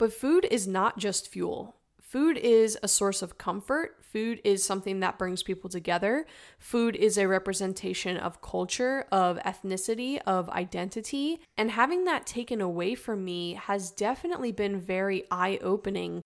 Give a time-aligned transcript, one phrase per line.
[0.00, 1.76] But food is not just fuel.
[2.00, 3.96] Food is a source of comfort.
[4.00, 6.24] Food is something that brings people together.
[6.58, 11.42] Food is a representation of culture, of ethnicity, of identity.
[11.58, 16.22] And having that taken away from me has definitely been very eye opening.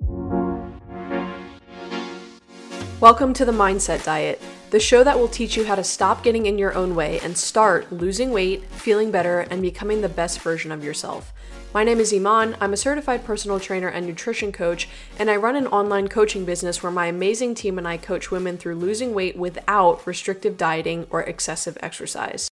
[3.00, 6.46] Welcome to the Mindset Diet, the show that will teach you how to stop getting
[6.46, 10.70] in your own way and start losing weight, feeling better, and becoming the best version
[10.70, 11.33] of yourself.
[11.74, 12.56] My name is Iman.
[12.60, 14.88] I'm a certified personal trainer and nutrition coach,
[15.18, 18.56] and I run an online coaching business where my amazing team and I coach women
[18.56, 22.48] through losing weight without restrictive dieting or excessive exercise.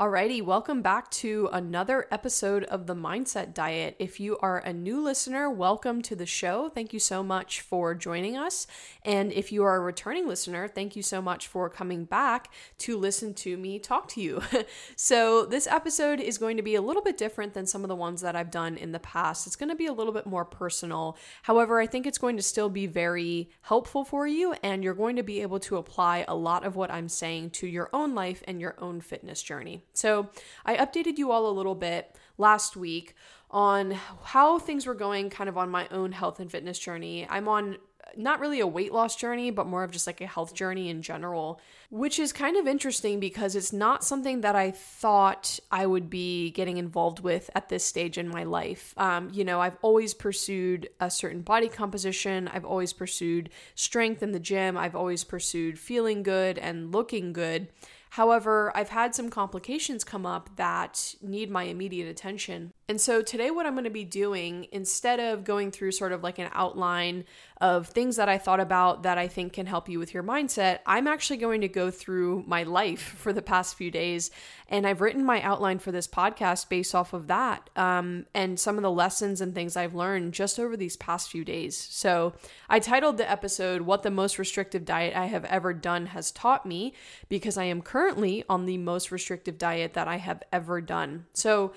[0.00, 3.96] Alrighty, welcome back to another episode of the Mindset Diet.
[3.98, 6.70] If you are a new listener, welcome to the show.
[6.70, 8.66] Thank you so much for joining us.
[9.04, 12.96] And if you are a returning listener, thank you so much for coming back to
[12.96, 14.40] listen to me talk to you.
[14.96, 17.94] so, this episode is going to be a little bit different than some of the
[17.94, 19.46] ones that I've done in the past.
[19.46, 21.18] It's going to be a little bit more personal.
[21.42, 25.16] However, I think it's going to still be very helpful for you, and you're going
[25.16, 28.42] to be able to apply a lot of what I'm saying to your own life
[28.48, 29.84] and your own fitness journey.
[29.94, 30.30] So
[30.64, 33.14] I updated you all a little bit last week
[33.50, 37.26] on how things were going kind of on my own health and fitness journey.
[37.28, 37.76] I'm on
[38.16, 41.02] not really a weight loss journey, but more of just like a health journey in
[41.02, 46.10] general, which is kind of interesting because it's not something that I thought I would
[46.10, 48.94] be getting involved with at this stage in my life.
[48.96, 54.32] Um, you know, I've always pursued a certain body composition, I've always pursued strength in
[54.32, 57.68] the gym, I've always pursued feeling good and looking good.
[58.10, 62.72] However, I've had some complications come up that need my immediate attention.
[62.90, 66.24] And so today, what I'm going to be doing, instead of going through sort of
[66.24, 67.22] like an outline
[67.60, 70.80] of things that I thought about that I think can help you with your mindset,
[70.84, 74.32] I'm actually going to go through my life for the past few days.
[74.68, 78.76] And I've written my outline for this podcast based off of that um, and some
[78.76, 81.76] of the lessons and things I've learned just over these past few days.
[81.76, 82.32] So
[82.68, 86.66] I titled the episode, What the Most Restrictive Diet I Have Ever Done Has Taught
[86.66, 86.94] Me,
[87.28, 91.26] because I am currently on the most restrictive diet that I have ever done.
[91.34, 91.72] So,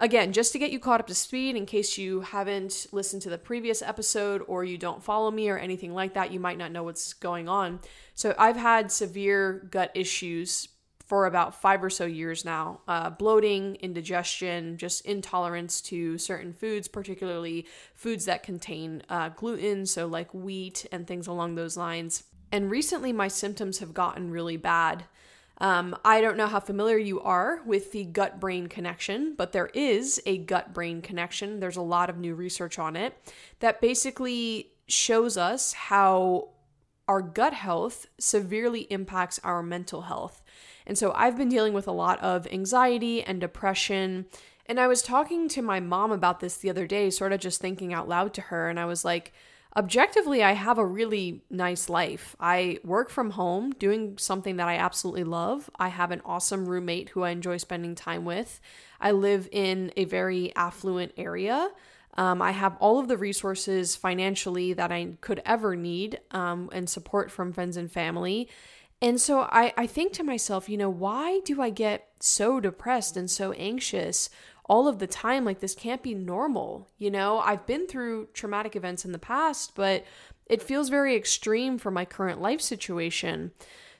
[0.00, 3.30] Again, just to get you caught up to speed, in case you haven't listened to
[3.30, 6.72] the previous episode or you don't follow me or anything like that, you might not
[6.72, 7.80] know what's going on.
[8.14, 10.68] So, I've had severe gut issues
[11.06, 16.88] for about five or so years now uh, bloating, indigestion, just intolerance to certain foods,
[16.88, 22.24] particularly foods that contain uh, gluten, so like wheat and things along those lines.
[22.50, 25.04] And recently, my symptoms have gotten really bad.
[25.58, 29.70] Um, I don't know how familiar you are with the gut brain connection, but there
[29.72, 31.60] is a gut brain connection.
[31.60, 33.16] There's a lot of new research on it
[33.60, 36.48] that basically shows us how
[37.06, 40.42] our gut health severely impacts our mental health.
[40.86, 44.26] And so I've been dealing with a lot of anxiety and depression.
[44.66, 47.60] And I was talking to my mom about this the other day, sort of just
[47.60, 48.68] thinking out loud to her.
[48.68, 49.32] And I was like,
[49.76, 52.36] objectively, I have a really nice life.
[52.38, 55.68] I work from home doing something that I absolutely love.
[55.76, 58.60] I have an awesome roommate who I enjoy spending time with.
[59.00, 61.70] I live in a very affluent area.
[62.16, 66.88] Um, I have all of the resources financially that I could ever need um, and
[66.88, 68.48] support from friends and family.
[69.02, 73.16] And so I, I think to myself, you know, why do I get so depressed
[73.16, 74.30] and so anxious
[74.66, 75.44] all of the time.
[75.44, 76.88] Like, this can't be normal.
[76.98, 80.04] You know, I've been through traumatic events in the past, but
[80.46, 83.52] it feels very extreme for my current life situation.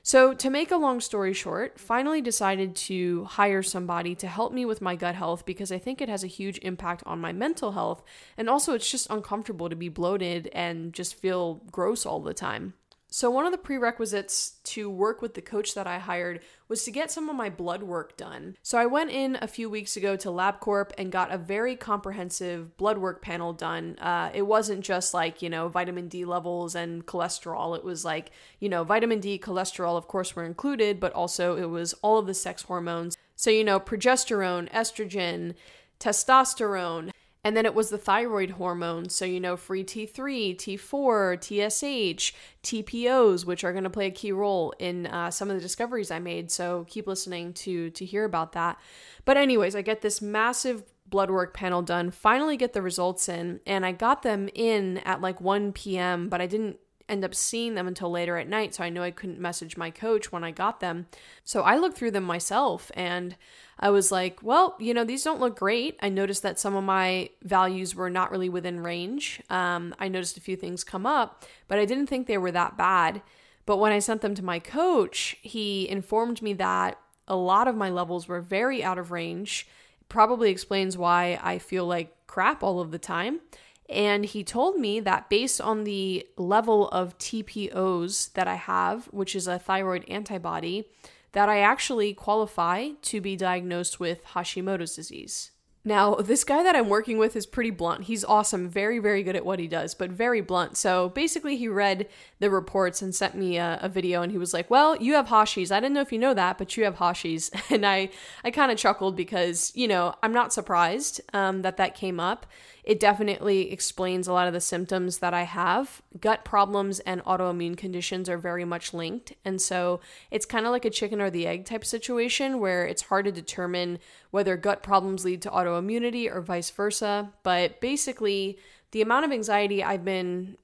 [0.03, 4.63] So, to make a long story short, finally decided to hire somebody to help me
[4.63, 7.71] with my gut health because I think it has a huge impact on my mental
[7.71, 8.03] health.
[8.37, 12.75] And also, it's just uncomfortable to be bloated and just feel gross all the time.
[13.15, 16.91] So, one of the prerequisites to work with the coach that I hired was to
[16.91, 18.57] get some of my blood work done.
[18.61, 22.75] So, I went in a few weeks ago to LabCorp and got a very comprehensive
[22.75, 23.97] blood work panel done.
[23.99, 27.77] Uh, it wasn't just like, you know, vitamin D levels and cholesterol.
[27.77, 31.69] It was like, you know, vitamin D, cholesterol, of course, were included, but also it
[31.69, 33.15] was all of the sex hormones.
[33.37, 35.55] So, you know, progesterone, estrogen,
[36.01, 37.11] testosterone,
[37.45, 39.13] and then it was the thyroid hormones.
[39.13, 42.33] So, you know, free T3, T4, TSH,
[42.63, 46.09] TPOs, which are going to play a key role in uh, some of the discoveries
[46.09, 46.49] I made.
[46.49, 48.79] So, keep listening to to hear about that.
[49.25, 53.59] But anyways, I get this massive blood work panel done, finally get the results in,
[53.67, 57.75] and I got them in at like 1 p.m., but I didn't end up seeing
[57.75, 58.73] them until later at night.
[58.73, 61.07] So I knew I couldn't message my coach when I got them.
[61.43, 63.35] So I looked through them myself and
[63.79, 65.97] I was like, well, you know, these don't look great.
[66.01, 69.41] I noticed that some of my values were not really within range.
[69.49, 72.77] Um, I noticed a few things come up, but I didn't think they were that
[72.77, 73.21] bad.
[73.65, 77.75] But when I sent them to my coach, he informed me that a lot of
[77.75, 79.67] my levels were very out of range.
[80.07, 83.41] Probably explains why I feel like crap all of the time.
[83.89, 89.35] And he told me that based on the level of TPOs that I have, which
[89.35, 90.89] is a thyroid antibody,
[91.33, 95.51] that I actually qualify to be diagnosed with Hashimoto's disease.
[95.87, 98.05] Now, this guy that I'm working with is pretty blunt.
[98.05, 100.75] He's awesome, very, very good at what he does, but very blunt.
[100.75, 102.07] So basically, he read
[102.39, 105.27] the reports and sent me a, a video, and he was like, "Well, you have
[105.27, 105.71] Hashis.
[105.71, 108.09] I didn't know if you know that, but you have Hashis." And I,
[108.43, 112.45] I kind of chuckled because you know I'm not surprised um, that that came up
[112.85, 116.03] it definitely explains a lot of the symptoms that I have.
[116.21, 119.33] Gut problems and autoimmune conditions are very much linked.
[119.43, 123.01] And so it's kind of like a chicken or the egg type situation where it's
[123.01, 123.97] hard to determine
[124.29, 127.33] whether gut problems lead to autoimmunity or vice versa.
[127.41, 128.59] But basically,
[128.91, 130.55] the amount of anxiety I've been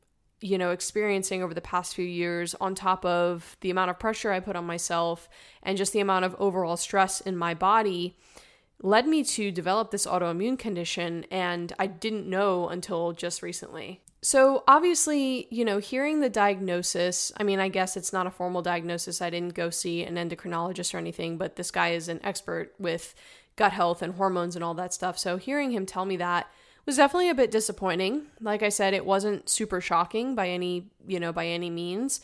[0.43, 4.31] you know, experiencing over the past few years, on top of the amount of pressure
[4.31, 5.29] I put on myself
[5.61, 8.17] and just the amount of overall stress in my body,
[8.81, 14.01] led me to develop this autoimmune condition, and I didn't know until just recently.
[14.23, 18.61] So, obviously, you know, hearing the diagnosis, I mean, I guess it's not a formal
[18.61, 19.21] diagnosis.
[19.21, 23.15] I didn't go see an endocrinologist or anything, but this guy is an expert with
[23.55, 25.17] gut health and hormones and all that stuff.
[25.17, 26.47] So, hearing him tell me that
[26.85, 28.27] was definitely a bit disappointing.
[28.39, 32.21] Like I said, it wasn't super shocking by any, you know, by any means.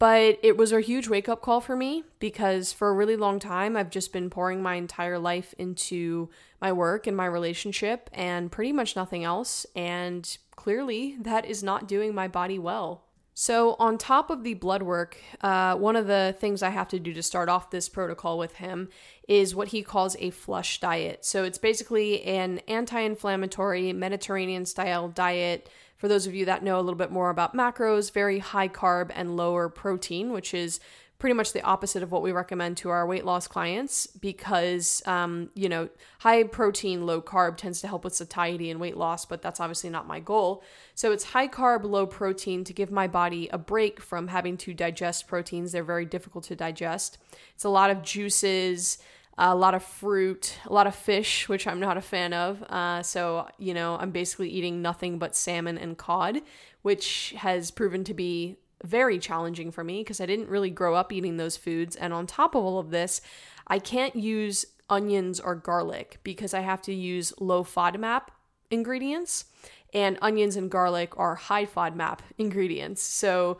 [0.00, 3.38] But it was a huge wake up call for me because for a really long
[3.38, 8.50] time, I've just been pouring my entire life into my work and my relationship and
[8.50, 9.66] pretty much nothing else.
[9.76, 13.04] And clearly, that is not doing my body well.
[13.34, 16.98] So, on top of the blood work, uh, one of the things I have to
[16.98, 18.88] do to start off this protocol with him
[19.28, 21.24] is what he calls a flush diet.
[21.24, 25.70] So, it's basically an anti inflammatory Mediterranean style diet
[26.00, 29.10] for those of you that know a little bit more about macros, very high carb
[29.14, 30.80] and lower protein, which is
[31.18, 35.50] pretty much the opposite of what we recommend to our weight loss clients because um,
[35.54, 39.42] you know high protein low carb tends to help with satiety and weight loss but
[39.42, 40.64] that's obviously not my goal.
[40.94, 44.72] So it's high carb low protein to give my body a break from having to
[44.72, 45.72] digest proteins.
[45.72, 47.18] They're very difficult to digest.
[47.54, 48.96] It's a lot of juices
[49.42, 52.62] a lot of fruit, a lot of fish, which I'm not a fan of.
[52.64, 56.42] Uh, so, you know, I'm basically eating nothing but salmon and cod,
[56.82, 61.10] which has proven to be very challenging for me because I didn't really grow up
[61.10, 61.96] eating those foods.
[61.96, 63.22] And on top of all of this,
[63.66, 68.24] I can't use onions or garlic because I have to use low FODMAP
[68.70, 69.46] ingredients,
[69.94, 73.00] and onions and garlic are high FODMAP ingredients.
[73.00, 73.58] So,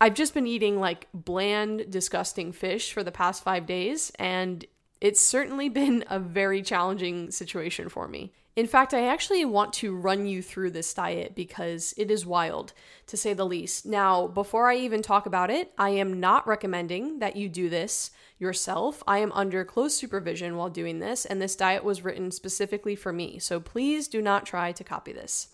[0.00, 4.64] I've just been eating like bland, disgusting fish for the past five days, and
[5.02, 8.32] it's certainly been a very challenging situation for me.
[8.54, 12.72] In fact, I actually want to run you through this diet because it is wild,
[13.08, 13.84] to say the least.
[13.84, 18.12] Now, before I even talk about it, I am not recommending that you do this
[18.38, 19.02] yourself.
[19.08, 23.12] I am under close supervision while doing this, and this diet was written specifically for
[23.12, 25.48] me, so please do not try to copy this.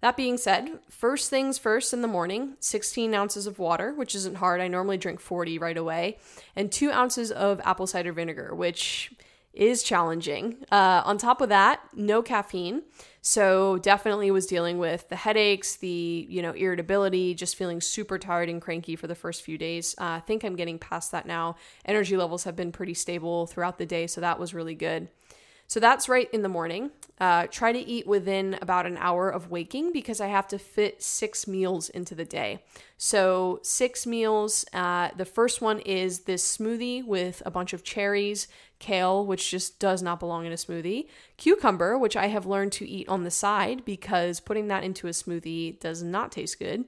[0.00, 4.36] That being said, first things first in the morning 16 ounces of water, which isn't
[4.36, 4.60] hard.
[4.60, 6.18] I normally drink 40 right away,
[6.54, 9.12] and two ounces of apple cider vinegar, which
[9.54, 10.56] is challenging.
[10.70, 12.82] Uh, on top of that, no caffeine.
[13.22, 18.50] So definitely was dealing with the headaches, the you know irritability, just feeling super tired
[18.50, 19.94] and cranky for the first few days.
[19.98, 21.56] Uh, I think I'm getting past that now.
[21.86, 25.08] Energy levels have been pretty stable throughout the day, so that was really good.
[25.66, 26.90] So that's right in the morning.
[27.20, 31.02] Uh, try to eat within about an hour of waking because I have to fit
[31.02, 32.64] six meals into the day.
[32.98, 34.64] So, six meals.
[34.72, 38.48] Uh, the first one is this smoothie with a bunch of cherries,
[38.80, 42.88] kale, which just does not belong in a smoothie, cucumber, which I have learned to
[42.88, 46.84] eat on the side because putting that into a smoothie does not taste good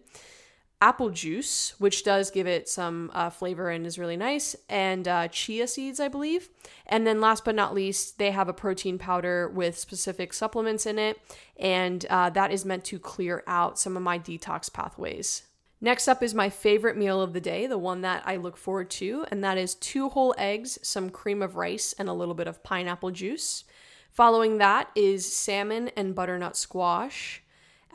[0.80, 5.28] apple juice, which does give it some uh, flavor and is really nice, and uh,
[5.28, 6.48] chia seeds, I believe.
[6.86, 10.98] And then last but not least, they have a protein powder with specific supplements in
[10.98, 11.18] it,
[11.58, 15.42] and uh, that is meant to clear out some of my detox pathways.
[15.80, 18.90] Next up is my favorite meal of the day, the one that I look forward
[18.92, 22.48] to, and that is two whole eggs, some cream of rice, and a little bit
[22.48, 23.64] of pineapple juice.
[24.10, 27.42] Following that is salmon and butternut squash.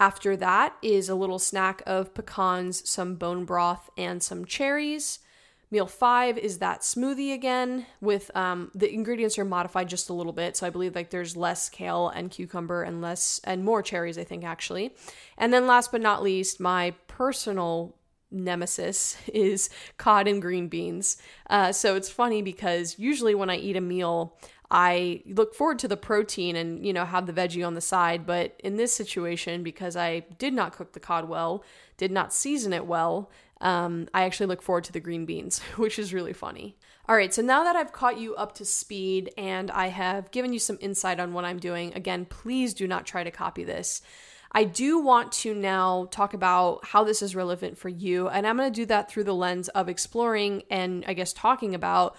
[0.01, 5.19] After that is a little snack of pecans, some bone broth, and some cherries.
[5.69, 10.33] Meal five is that smoothie again with um, the ingredients are modified just a little
[10.33, 10.57] bit.
[10.57, 14.23] So I believe like there's less kale and cucumber and less and more cherries, I
[14.23, 14.95] think actually.
[15.37, 17.95] And then last but not least, my personal
[18.31, 21.17] nemesis is cod and green beans.
[21.47, 24.35] Uh, so it's funny because usually when I eat a meal,
[24.73, 28.25] I look forward to the protein and, you know, have the veggie on the side.
[28.25, 31.63] But in this situation, because I did not cook the cod well,
[31.97, 35.99] did not season it well, um, I actually look forward to the green beans, which
[35.99, 36.77] is really funny.
[37.09, 40.53] All right, so now that I've caught you up to speed and I have given
[40.53, 44.01] you some insight on what I'm doing, again, please do not try to copy this.
[44.53, 48.29] I do want to now talk about how this is relevant for you.
[48.29, 51.75] And I'm going to do that through the lens of exploring and I guess talking
[51.75, 52.15] about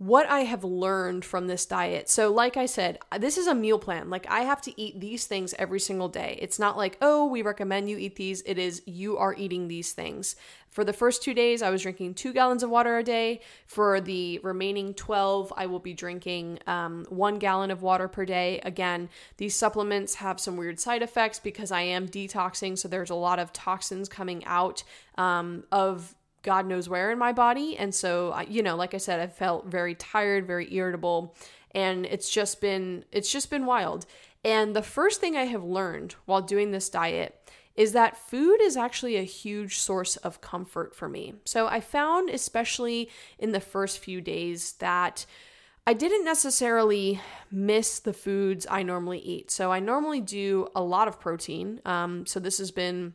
[0.00, 2.08] what I have learned from this diet.
[2.08, 4.08] So, like I said, this is a meal plan.
[4.08, 6.38] Like, I have to eat these things every single day.
[6.40, 8.40] It's not like, oh, we recommend you eat these.
[8.46, 10.36] It is, you are eating these things.
[10.70, 13.40] For the first two days, I was drinking two gallons of water a day.
[13.66, 18.58] For the remaining 12, I will be drinking um, one gallon of water per day.
[18.64, 22.78] Again, these supplements have some weird side effects because I am detoxing.
[22.78, 24.82] So, there's a lot of toxins coming out
[25.18, 27.76] um, of God knows where in my body.
[27.76, 31.34] And so, you know, like I said, I felt very tired, very irritable,
[31.72, 34.06] and it's just been it's just been wild.
[34.44, 37.36] And the first thing I have learned while doing this diet
[37.76, 41.34] is that food is actually a huge source of comfort for me.
[41.44, 45.24] So I found especially in the first few days that
[45.86, 47.20] I didn't necessarily
[47.50, 49.50] miss the foods I normally eat.
[49.50, 51.80] So I normally do a lot of protein.
[51.84, 53.14] Um, so this has been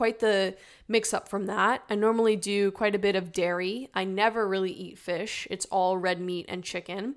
[0.00, 0.56] quite the
[0.88, 1.82] mix up from that.
[1.90, 3.90] I normally do quite a bit of dairy.
[3.92, 7.16] I never really eat fish, it's all red meat and chicken.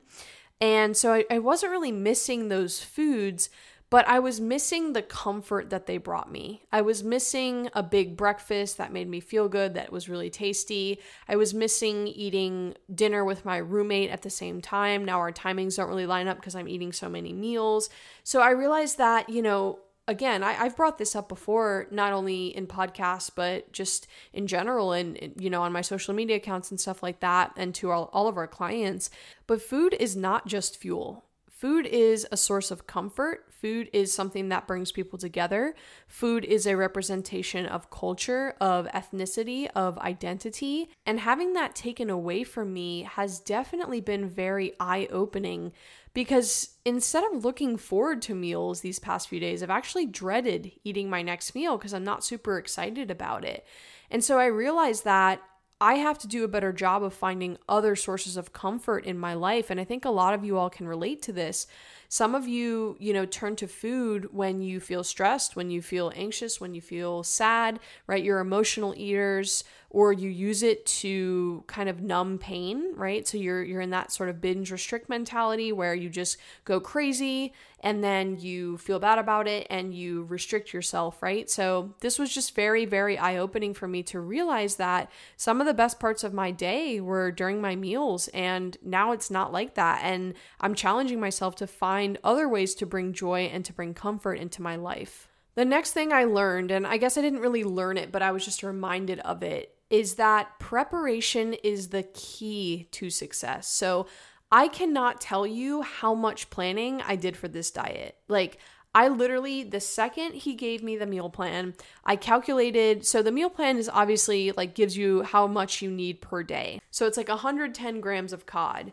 [0.60, 3.50] And so I, I, wasn't really missing those foods,
[3.90, 6.64] but I was missing the comfort that they brought me.
[6.74, 11.00] I was missing a big breakfast that made me feel good, that was really tasty.
[11.30, 15.06] I was missing eating dinner with my roommate at the same time.
[15.06, 17.90] Now our timings don't really line up because I'm eating so many meals.
[18.26, 22.48] So I realized that, you know, again, I, have brought this up before, not only
[22.56, 26.80] in podcasts, but just in general and, you know, on my social media accounts and
[26.80, 29.10] stuff like that, and to all, all of our clients.
[29.48, 31.26] But food is not just fuel.
[31.64, 33.46] Food is a source of comfort.
[33.50, 35.76] Food is something that brings people together.
[36.10, 40.90] Food is a representation of culture, of ethnicity, of identity.
[41.06, 45.72] And having that taken away from me has definitely been very eye opening
[46.14, 51.10] because instead of looking forward to meals these past few days, I've actually dreaded eating
[51.10, 53.66] my next meal because I'm not super excited about it.
[54.12, 55.42] And so I realized that
[55.84, 59.34] I have to do a better job of finding other sources of comfort in my
[59.34, 59.70] life.
[59.70, 61.68] And I think a lot of you all can relate to this.
[62.14, 66.12] Some of you, you know, turn to food when you feel stressed, when you feel
[66.16, 68.24] anxious, when you feel sad, right?
[68.24, 73.28] You're emotional eaters or you use it to kind of numb pain, right?
[73.28, 77.54] So you're you're in that sort of binge restrict mentality where you just go crazy
[77.80, 81.48] and then you feel bad about it and you restrict yourself, right?
[81.50, 85.76] So this was just very very eye-opening for me to realize that some of the
[85.76, 90.02] best parts of my day were during my meals and now it's not like that
[90.04, 94.36] and I'm challenging myself to find other ways to bring joy and to bring comfort
[94.36, 95.28] into my life.
[95.56, 98.32] The next thing I learned, and I guess I didn't really learn it, but I
[98.32, 103.68] was just reminded of it, is that preparation is the key to success.
[103.68, 104.08] So
[104.52, 108.18] I cannot tell you how much planning I did for this diet.
[108.28, 108.58] Like,
[108.96, 111.74] I literally, the second he gave me the meal plan,
[112.06, 113.06] I calculated.
[113.06, 116.80] So the meal plan is obviously like gives you how much you need per day.
[116.92, 118.92] So it's like 110 grams of cod.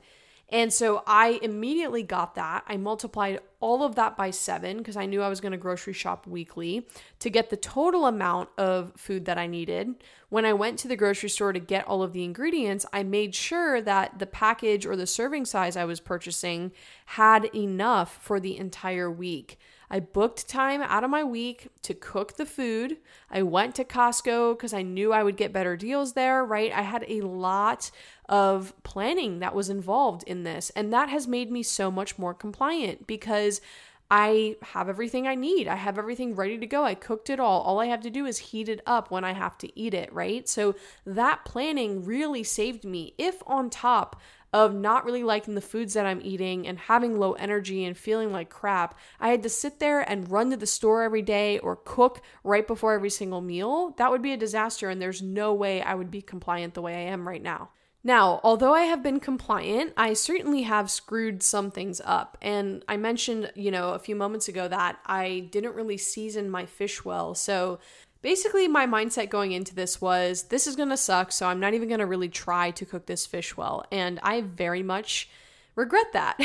[0.50, 2.64] And so I immediately got that.
[2.66, 5.92] I multiplied all of that by seven because I knew I was going to grocery
[5.92, 6.88] shop weekly
[7.21, 10.02] to get the total amount of food that I needed.
[10.28, 13.35] When I went to the grocery store to get all of the ingredients, I made
[13.35, 16.73] sure that the package or the serving size I was purchasing
[17.07, 19.59] had enough for the entire week.
[19.90, 22.99] I booked time out of my week to cook the food.
[23.30, 26.73] I went to Costco because I knew I would get better deals there, right?
[26.73, 27.90] I had a lot
[28.28, 32.35] of planning that was involved in this, and that has made me so much more
[32.35, 33.61] compliant because.
[34.12, 35.68] I have everything I need.
[35.68, 36.82] I have everything ready to go.
[36.82, 37.61] I cooked it all.
[37.61, 40.12] All I have to do is heat it up when I have to eat it,
[40.12, 40.49] right?
[40.49, 40.75] So
[41.06, 43.14] that planning really saved me.
[43.18, 44.20] If on top
[44.52, 48.33] of not really liking the foods that I'm eating and having low energy and feeling
[48.33, 51.76] like crap, I had to sit there and run to the store every day or
[51.76, 54.88] cook right before every single meal, that would be a disaster.
[54.88, 57.71] And there's no way I would be compliant the way I am right now.
[58.02, 62.38] Now, although I have been compliant, I certainly have screwed some things up.
[62.40, 66.64] And I mentioned, you know, a few moments ago that I didn't really season my
[66.64, 67.35] fish well.
[67.35, 67.78] So
[68.22, 71.74] basically my mindset going into this was this is going to suck so i'm not
[71.74, 73.84] even going to really try to cook this fish well.
[73.90, 75.28] And i very much
[75.76, 76.38] regret that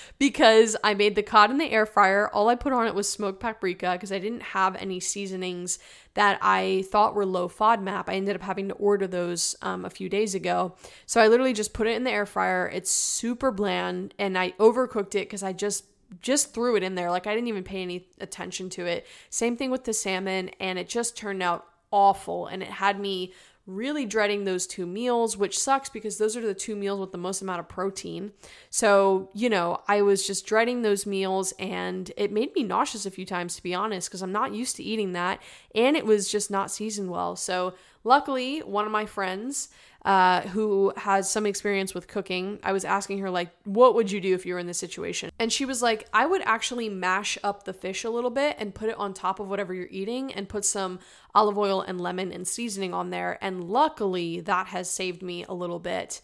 [0.18, 2.28] because i made the cod in the air fryer.
[2.28, 5.78] All i put on it was smoked paprika because i didn't have any seasonings
[6.14, 8.04] that i thought were low fodmap.
[8.08, 10.76] I ended up having to order those um, a few days ago.
[11.06, 12.70] So i literally just put it in the air fryer.
[12.72, 15.84] It's super bland and i overcooked it because i just
[16.20, 17.10] just threw it in there.
[17.10, 19.06] Like I didn't even pay any attention to it.
[19.30, 22.46] Same thing with the salmon, and it just turned out awful.
[22.46, 23.32] And it had me
[23.66, 27.18] really dreading those two meals, which sucks because those are the two meals with the
[27.18, 28.32] most amount of protein.
[28.70, 33.10] So, you know, I was just dreading those meals and it made me nauseous a
[33.10, 35.40] few times, to be honest, because I'm not used to eating that.
[35.74, 37.36] And it was just not seasoned well.
[37.36, 39.68] So, luckily, one of my friends,
[40.04, 44.20] uh, who has some experience with cooking, I was asking her, like, what would you
[44.20, 45.30] do if you were in this situation?
[45.38, 48.74] And she was like, I would actually mash up the fish a little bit and
[48.74, 50.98] put it on top of whatever you're eating and put some
[51.34, 53.38] olive oil and lemon and seasoning on there.
[53.40, 56.20] And luckily, that has saved me a little bit.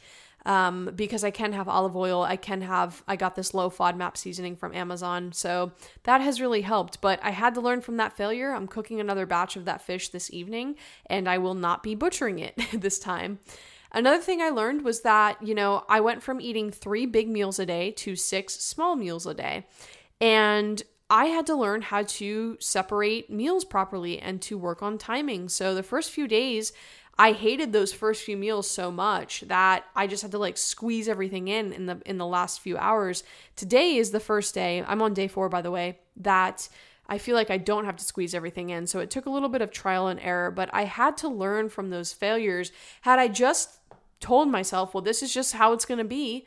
[0.47, 2.23] Um, because I can have olive oil.
[2.23, 5.33] I can have, I got this low FODMAP seasoning from Amazon.
[5.33, 5.73] So
[6.05, 7.03] that has really helped.
[7.03, 8.53] But I had to learn from that failure.
[8.53, 12.39] I'm cooking another batch of that fish this evening and I will not be butchering
[12.39, 13.41] it this time.
[13.93, 17.59] Another thing I learned was that, you know, I went from eating three big meals
[17.59, 19.67] a day to six small meals a day.
[20.21, 25.49] And I had to learn how to separate meals properly and to work on timing.
[25.49, 26.73] So the first few days,
[27.19, 31.09] I hated those first few meals so much that I just had to like squeeze
[31.09, 33.25] everything in in the in the last few hours.
[33.57, 34.85] Today is the first day.
[34.87, 35.99] I'm on day 4 by the way.
[36.17, 36.69] That
[37.09, 38.87] I feel like I don't have to squeeze everything in.
[38.87, 41.71] So it took a little bit of trial and error, but I had to learn
[41.71, 42.71] from those failures.
[43.01, 43.79] Had I just
[44.21, 46.47] told myself, well, this is just how it's going to be,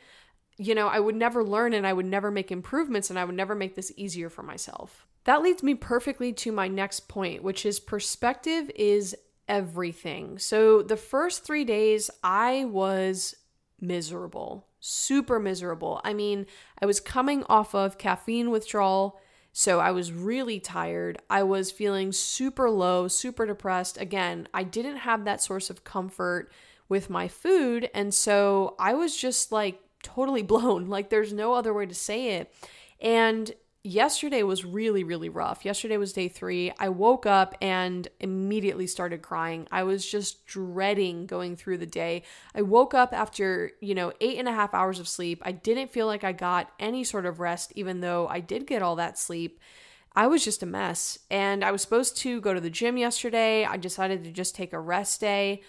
[0.66, 3.34] you know, I would never learn and I would never make improvements and I would
[3.34, 5.06] never make this easier for myself.
[5.24, 9.16] That leads me perfectly to my next point, which is perspective is
[9.48, 10.38] everything.
[10.38, 13.36] So the first three days, I was
[13.80, 16.00] miserable, super miserable.
[16.04, 16.46] I mean,
[16.80, 19.20] I was coming off of caffeine withdrawal.
[19.52, 21.20] So I was really tired.
[21.28, 24.00] I was feeling super low, super depressed.
[24.00, 26.50] Again, I didn't have that source of comfort
[26.88, 27.90] with my food.
[27.94, 30.86] And so I was just like totally blown.
[30.86, 32.54] Like there's no other way to say it.
[33.00, 33.52] And
[33.84, 35.64] yesterday was really, really rough.
[35.64, 36.72] Yesterday was day three.
[36.78, 39.66] I woke up and immediately started crying.
[39.72, 42.22] I was just dreading going through the day.
[42.54, 45.42] I woke up after, you know, eight and a half hours of sleep.
[45.44, 48.82] I didn't feel like I got any sort of rest, even though I did get
[48.82, 49.58] all that sleep.
[50.14, 51.18] I was just a mess.
[51.30, 53.64] And I was supposed to go to the gym yesterday.
[53.64, 55.62] I decided to just take a rest day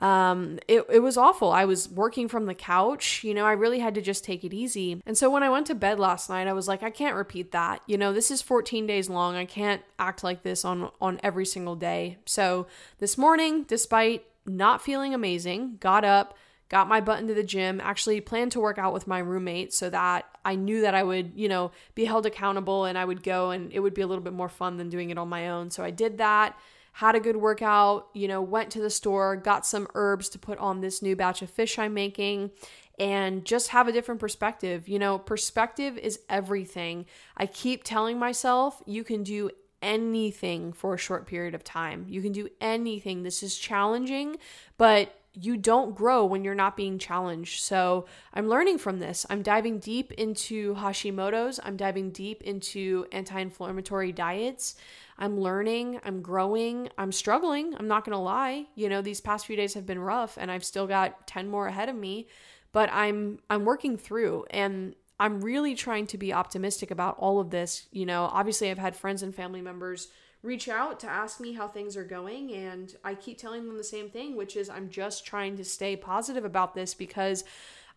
[0.00, 1.52] um, it, it was awful.
[1.52, 3.22] I was working from the couch.
[3.22, 5.02] You know, I really had to just take it easy.
[5.04, 7.52] And so when I went to bed last night, I was like, I can't repeat
[7.52, 7.82] that.
[7.86, 9.36] You know, this is 14 days long.
[9.36, 12.18] I can't act like this on, on every single day.
[12.24, 12.66] So
[12.98, 16.36] this morning, despite not feeling amazing, got up,
[16.70, 19.90] got my butt into the gym, actually planned to work out with my roommate so
[19.90, 23.50] that I knew that I would, you know, be held accountable and I would go
[23.50, 25.70] and it would be a little bit more fun than doing it on my own.
[25.70, 26.56] So I did that
[26.92, 30.58] had a good workout, you know, went to the store, got some herbs to put
[30.58, 32.50] on this new batch of fish I'm making,
[32.98, 34.88] and just have a different perspective.
[34.88, 37.06] You know, perspective is everything.
[37.36, 39.50] I keep telling myself you can do
[39.82, 42.06] anything for a short period of time.
[42.08, 43.22] You can do anything.
[43.22, 44.36] This is challenging,
[44.76, 47.62] but you don't grow when you're not being challenged.
[47.62, 49.24] So I'm learning from this.
[49.30, 54.74] I'm diving deep into Hashimoto's, I'm diving deep into anti inflammatory diets.
[55.20, 57.74] I'm learning, I'm growing, I'm struggling.
[57.78, 58.66] I'm not going to lie.
[58.74, 61.66] You know, these past few days have been rough and I've still got 10 more
[61.66, 62.26] ahead of me,
[62.72, 67.50] but I'm I'm working through and I'm really trying to be optimistic about all of
[67.50, 67.86] this.
[67.92, 70.08] You know, obviously I've had friends and family members
[70.42, 73.84] reach out to ask me how things are going and I keep telling them the
[73.84, 77.44] same thing, which is I'm just trying to stay positive about this because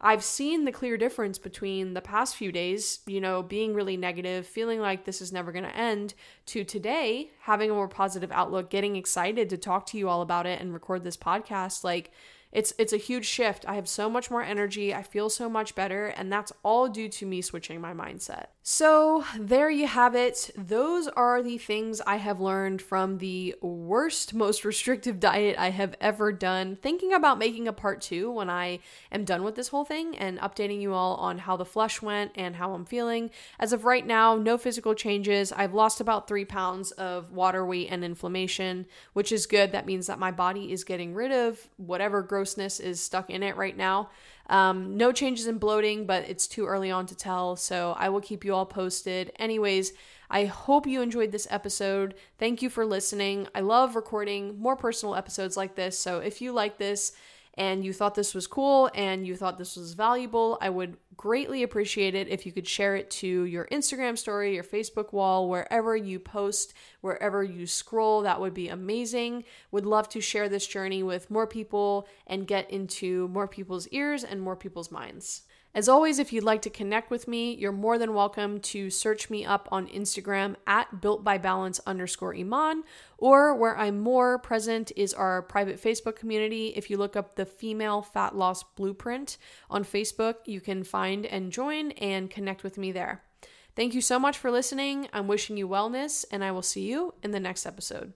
[0.05, 4.45] I've seen the clear difference between the past few days, you know, being really negative,
[4.45, 6.13] feeling like this is never going to end,
[6.47, 10.45] to today having a more positive outlook, getting excited to talk to you all about
[10.45, 11.85] it and record this podcast.
[11.85, 12.11] Like,
[12.51, 13.65] it's it's a huge shift.
[13.67, 14.93] I have so much more energy.
[14.93, 18.47] I feel so much better and that's all due to me switching my mindset.
[18.65, 20.49] So, there you have it.
[20.55, 25.95] Those are the things I have learned from the worst most restrictive diet I have
[25.99, 26.77] ever done.
[26.77, 28.79] Thinking about making a part 2 when I
[29.11, 32.31] am done with this whole thing and updating you all on how the flush went
[32.35, 33.31] and how I'm feeling.
[33.59, 35.51] As of right now, no physical changes.
[35.51, 39.73] I've lost about 3 pounds of water weight and inflammation, which is good.
[39.73, 43.57] That means that my body is getting rid of whatever grossness is stuck in it
[43.57, 44.09] right now.
[44.49, 47.55] Um, no changes in bloating, but it's too early on to tell.
[47.55, 49.31] So I will keep you all posted.
[49.39, 49.93] Anyways,
[50.29, 52.15] I hope you enjoyed this episode.
[52.39, 53.47] Thank you for listening.
[53.53, 55.97] I love recording more personal episodes like this.
[55.97, 57.13] So if you like this,
[57.55, 61.61] and you thought this was cool and you thought this was valuable, I would greatly
[61.61, 65.95] appreciate it if you could share it to your Instagram story, your Facebook wall, wherever
[65.95, 68.21] you post, wherever you scroll.
[68.21, 69.43] That would be amazing.
[69.71, 74.23] Would love to share this journey with more people and get into more people's ears
[74.23, 75.43] and more people's minds.
[75.75, 79.31] As always, if you'd like to connect with me, you're more than welcome to search
[79.31, 82.83] me up on Instagram at built by balance underscore Iman,
[83.17, 86.67] or where I'm more present is our private Facebook community.
[86.75, 91.51] If you look up the Female Fat Loss Blueprint on Facebook, you can find and
[91.51, 93.23] join and connect with me there.
[93.75, 95.07] Thank you so much for listening.
[95.11, 98.13] I'm wishing you wellness, and I will see you in the next episode.